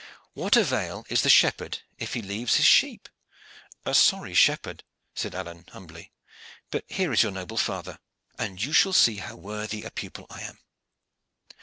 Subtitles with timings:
[0.33, 3.07] What avail is the shepherd if he leaves his sheep."
[3.85, 6.11] "A sorry shepherd!" said Alleyne humbly.
[6.71, 7.99] "But here is your noble father."
[8.35, 10.57] "And you shall see how worthy a pupil I am.